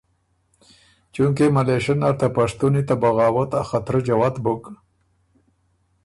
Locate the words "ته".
2.19-2.27, 2.87-2.95